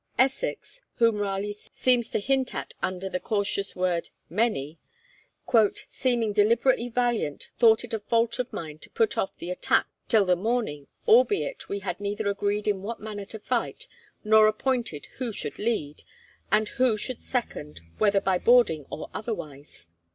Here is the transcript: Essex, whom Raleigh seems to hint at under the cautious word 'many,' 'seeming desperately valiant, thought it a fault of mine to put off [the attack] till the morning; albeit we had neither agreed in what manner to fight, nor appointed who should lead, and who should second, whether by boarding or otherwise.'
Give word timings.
Essex, 0.17 0.81
whom 0.95 1.17
Raleigh 1.17 1.53
seems 1.71 2.09
to 2.09 2.17
hint 2.19 2.55
at 2.55 2.73
under 2.81 3.07
the 3.07 3.19
cautious 3.19 3.75
word 3.75 4.09
'many,' 4.31 4.79
'seeming 5.91 6.33
desperately 6.33 6.89
valiant, 6.89 7.51
thought 7.59 7.83
it 7.83 7.93
a 7.93 7.99
fault 7.99 8.39
of 8.39 8.51
mine 8.51 8.79
to 8.79 8.89
put 8.89 9.15
off 9.15 9.37
[the 9.37 9.51
attack] 9.51 9.85
till 10.07 10.25
the 10.25 10.35
morning; 10.35 10.87
albeit 11.07 11.69
we 11.69 11.81
had 11.81 11.99
neither 12.01 12.27
agreed 12.27 12.67
in 12.67 12.81
what 12.81 12.99
manner 12.99 13.25
to 13.25 13.37
fight, 13.37 13.87
nor 14.23 14.47
appointed 14.47 15.05
who 15.19 15.31
should 15.31 15.59
lead, 15.59 16.01
and 16.51 16.69
who 16.69 16.97
should 16.97 17.21
second, 17.21 17.81
whether 17.99 18.19
by 18.19 18.39
boarding 18.39 18.87
or 18.89 19.07
otherwise.' 19.13 19.85